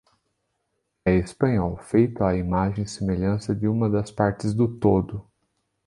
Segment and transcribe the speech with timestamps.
[1.05, 5.23] É espanhol, feito à imagem e semelhança de uma das partes do todo.